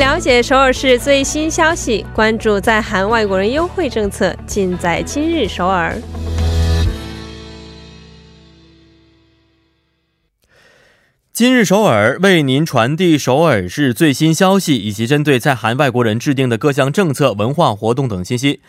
[0.00, 5.94] 了解首尔市最新消息，关注在韩外国人优惠政策，尽在今日首尔。
[11.32, 18.60] 今日首尔为您传递首尔市最新消息，以及针对在韩外国人制定的各项政策、文化活动等信息。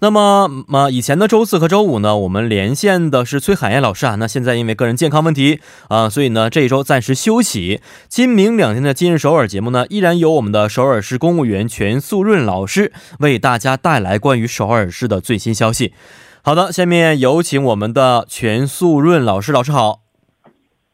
[0.00, 4.16] 那么，嘛，以前的周四和周五呢，我们连线的是崔海燕老师啊。
[4.16, 7.80] 那现在因为个人健康问题啊，所以呢这一周暂时休息。
[8.08, 15.94] 今明两天的今日首尔节目呢，依然由我们的首尔市公务员全素润老师为大家带来关于首尔市的最新消息。
[16.42, 19.52] 好的，下面有请我们的全素润老师。
[19.52, 20.02] 老师好，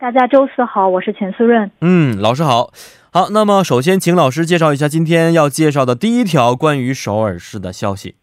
[0.05, 1.69] 大家周四好，我是全素润。
[1.81, 2.71] 嗯，老师好。
[3.13, 8.15] 好，那么首先请老师介绍一下今天要介绍的第一条关于首尔市的消息。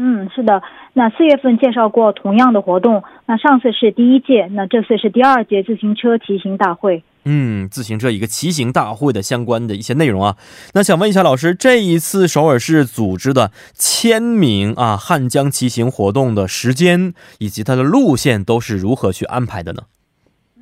[0.03, 0.63] 嗯，是的。
[0.95, 7.05] 那四月份介绍过同样的活动，那上次是第一届，那这次是第二届自行车骑行大会。
[7.27, 10.37] 嗯，自行车一个骑行大会的相关的一些内容啊，
[10.73, 19.83] 那想问一下老师，这一次首尔市组织的签名啊汉江骑行活动的时间以及它的路线都是如何去安排的呢？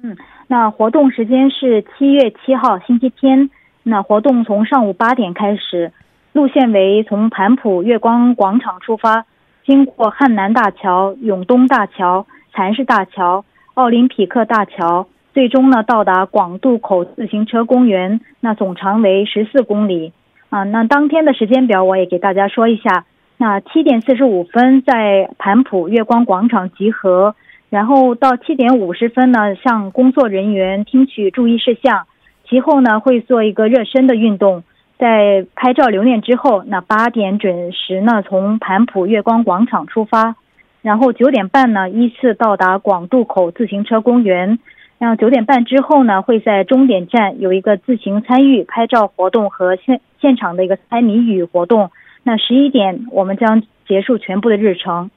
[0.02, 0.16] 嗯，
[0.48, 3.48] 那活动时间是七月七号星期天，
[3.84, 5.92] 那活动从上午八点开始，
[6.38, 9.26] 路线为从盘浦月光广场出发，
[9.66, 13.44] 经过汉南大桥、永东大桥、蚕市大桥、
[13.74, 15.08] 奥林匹克大桥。
[15.34, 20.12] 最终呢，到达广渡口自行车公园，那总长为十四公里
[20.50, 20.62] 啊。
[20.62, 23.04] 那当天的时间表我也给大家说一下。
[23.36, 27.34] 那七点四十五分在盘浦月光广场集合，
[27.68, 32.06] 然后到七点五十分呢，向工作人员听取注意事项。
[32.48, 34.62] 其后呢，会做一个热身的运动，
[34.98, 40.34] 在拍照留念之后，那八点准时呢，从盘浦月光广场出发，
[40.82, 44.58] 然后九点半呢，依次到达广渡口自行车公园。
[44.98, 51.92] 然后九点半之后呢，会在终点站有一个自行参与拍照活动和现现场的一个猜谜语活动。
[52.24, 55.12] 那十一点我们将结束全部的日程。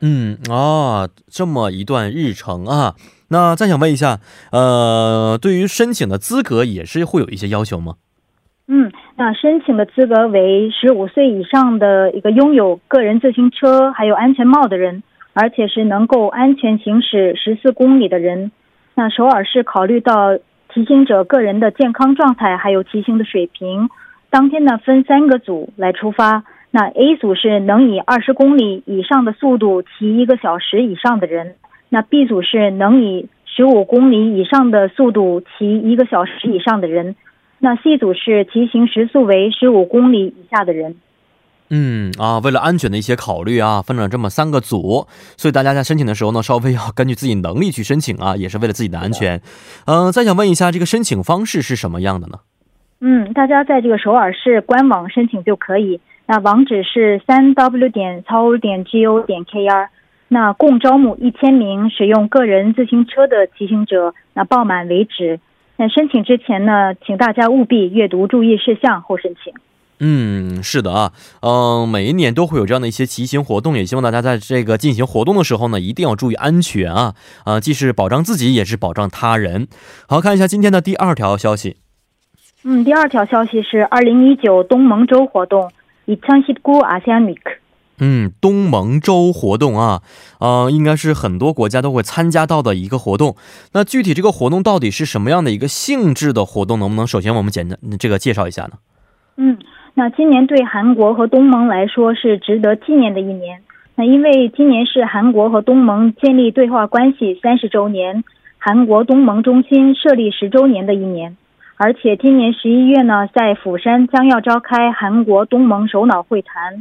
[0.00, 2.94] 嗯哦，这么一段日程啊。
[3.28, 4.20] 那再想问一下，
[4.52, 7.96] 呃，对于申请的资格也是会有一些要求吗？
[8.68, 8.90] 嗯，
[9.20, 15.02] 那申请的资格为十五岁以上的一个拥有个人自行车还有安全帽的人，
[15.32, 18.52] 而且是能够安全行驶十四公里的人。
[18.94, 20.38] 那首尔市考虑到
[20.72, 23.88] 骑行者个人的健康状态，还有骑行的水平，
[24.30, 26.44] 当天呢分三个组来出发。
[26.70, 31.56] 那 A 组是能以二十公里以上的速度骑一个小时以上的人，
[31.88, 37.16] 那 B 组是能以十五公里以上的速度骑一个小时以上的人，
[37.58, 40.96] 那 C 组是骑行时速为十五公里以下的人。
[41.70, 49.42] 嗯啊，为了安全的一些考虑啊，分了这么三个组，所以大家在申请的时候呢，稍微要根据自己能力去申请啊，也是为了自己的安全。
[49.84, 52.38] 嗯，再想问一下，这个申请方式是什么样的呢？
[53.00, 59.90] 嗯，大家在这个首尔市官网申请就可以，那网址是三 w 点超点 g o 点 k r，
[60.28, 65.38] 那共招募一千名使用个人自行车的骑行者，那报满为止。
[65.78, 69.54] 那申请之前呢，请大家务必阅读注意事项后申请。
[70.00, 79.68] 嗯，是的啊，嗯，每一年都会有这样的一些骑行活动，也希望大家在这个进行活动的时候呢，一定要注意安全啊，啊，既是保障自己，也是保障他人。
[80.06, 81.76] 好，看一下今天的第二条消息。
[82.64, 85.70] 嗯，第二条消息是二零一九东盟州活动。
[88.00, 90.02] 嗯，东盟周活动啊，
[90.40, 93.36] 呃，应该是很多国家都会参加到的一个活动。
[93.72, 96.78] 那具体这个活动到底是什么样的一个性质的活动？
[96.78, 98.72] 能不能首先我们简单这个介绍一下呢？
[99.36, 99.58] 嗯。
[99.94, 103.62] 那今年对韩国和东盟来说是值得纪念的一年。
[103.96, 108.22] 那因为今年是韩国和东盟建立对话关系三十周年，
[108.58, 111.36] 韩国东盟中心设立十周年的一年。
[111.74, 116.80] 而且今年十一月呢，在釜山将要召开韩国东盟首脑会谈。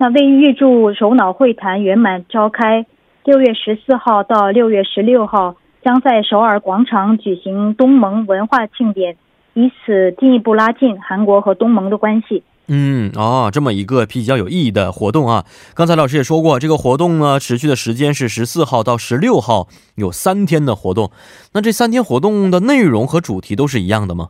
[0.00, 2.86] 那为预祝首脑会谈圆满召开，
[3.24, 9.16] 六月十四号到六月十六号将在首尔广场举行东盟文化庆典，
[9.54, 12.44] 以此进一步拉近韩国和东盟的关系。
[12.68, 15.44] 嗯，哦，这么一个比较有意义的活动啊。
[15.74, 19.66] 刚才老师也说过，这个活动呢，持续的时间是十四号到十六号，
[19.96, 21.10] 有三天的活动。
[21.54, 24.28] 那这三天活动的内容和主题都是一样的吗？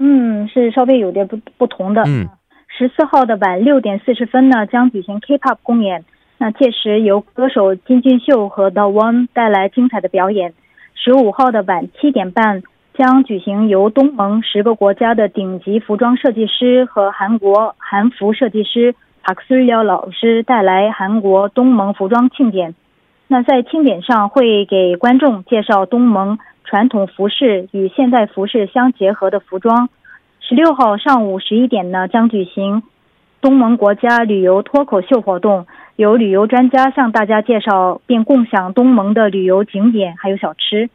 [0.00, 2.02] 嗯，是稍微有点不不同的。
[2.06, 2.26] 嗯，
[2.82, 6.04] 十四号的晚六点四十分呢，将举行 K-pop 公演。
[6.38, 10.52] 那届时由歌手金俊秀和 The One 带来精彩的表演。
[10.96, 12.64] 十五号的晚七点半。
[12.94, 22.74] 将举行由东盟十个国家的顶级服装设计师和韩国韩服设计师帕克斯廖老师带来韩国东盟服装庆典。
[23.28, 29.88] 那在庆典上会给观众介绍东盟传统服饰与现代服饰相结合的服装。
[30.52, 32.82] 十六号上午十一点呢，将举行
[33.40, 35.66] 东盟国家旅游脱口秀活动，
[35.96, 40.90] 由旅游专家向大家介绍并共享东盟的旅游景点还有小吃。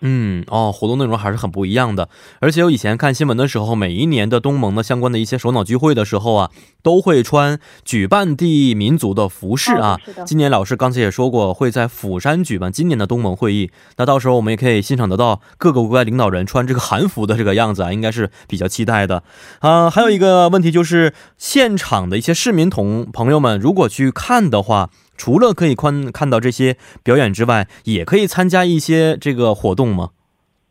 [0.00, 2.08] 嗯哦，活动内容还是很不一样的。
[2.40, 6.50] 而且我以前看新闻的时候，每一年的东盟的相关的一些首脑聚会的时候啊，
[6.82, 9.98] 都会穿举办地民族的服饰啊。
[10.24, 13.70] 今年老师刚才也说过，会在釜山举办今年的东盟会议。
[13.96, 19.22] 那到时候我们也可以欣赏得到各个国家领导人穿这个韩服的这个样子啊，应该是比较期待的
[19.58, 19.90] 啊。
[19.90, 24.90] 还有一个问题就是，现场的一些市民同朋友们，如果去看的话。
[25.18, 30.10] 除了可以看看到这些表演之外，也可以参加一些这个活动吗？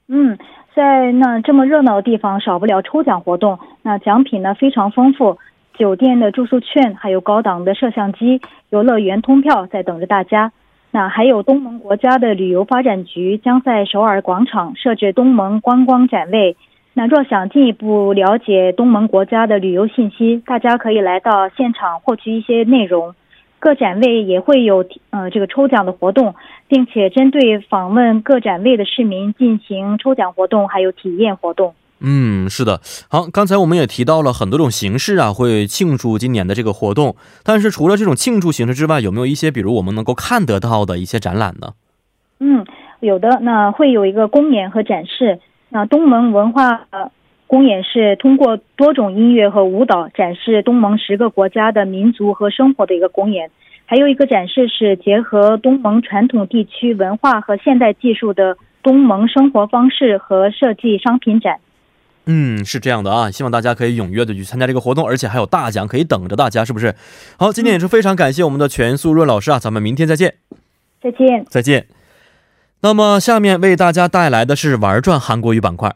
[0.07, 0.37] 嗯，
[0.73, 3.59] 在那这么热闹的地方，少不了抽奖活动。
[3.83, 5.37] 那奖品呢非常丰富，
[5.77, 10.51] 酒店的住宿券，还有高档的摄像机、游乐园通票在等着大家。
[10.91, 16.55] 那还有东盟国家的旅游发展局将在首尔广场设置东盟观光展位。
[16.93, 23.13] 那若想进一步了解东盟国家的旅游信息，大家可以来到现场获取一些内容。
[23.59, 26.35] 各展位也会有呃这个抽奖的活动，
[26.67, 31.73] 并且针对访问各展位的市民进行抽奖活动，还有体验活动。
[31.99, 32.79] 嗯，是的。
[33.09, 37.15] 好，刚才我们也提到了很多种形式啊，会庆祝今年的这个活动。
[37.43, 41.73] 但是除了这种庆祝形式之外，有没有一些比如我们能够看得到的一些展览呢？
[42.39, 42.63] 嗯，
[42.99, 43.39] 有的。
[43.41, 45.39] 那会有一个公演和展示。
[45.69, 46.87] 那东盟文化。
[47.47, 53.49] 公演是通过多种音乐和舞蹈展示东盟十个国家的民族和生活的一个公演，
[53.85, 61.59] 还有一个展示是结合东盟传统地区文化和现代技术的东盟生活方式和设计商品展。
[62.25, 66.93] 嗯，是这样的啊，希望大家可以踊跃的去参加这个活动，而且还有大奖可以等着大家，是不是？
[67.39, 70.35] 好，今天也是非常感谢我们的全素润老师啊，咱们明天再见。
[71.01, 71.87] 再见，再见。
[72.81, 75.95] 那么下面为大家带来的是玩转韩国语板块。